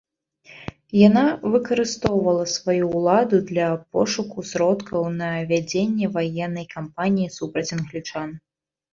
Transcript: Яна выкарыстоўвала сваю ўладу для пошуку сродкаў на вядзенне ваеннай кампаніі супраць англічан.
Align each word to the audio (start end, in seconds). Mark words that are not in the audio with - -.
Яна 1.07 1.23
выкарыстоўвала 1.55 2.45
сваю 2.53 2.85
ўладу 2.99 3.37
для 3.51 3.67
пошуку 3.97 4.45
сродкаў 4.51 5.01
на 5.19 5.27
вядзенне 5.51 6.09
ваеннай 6.15 6.65
кампаніі 6.75 7.29
супраць 7.37 7.73
англічан. 7.77 8.29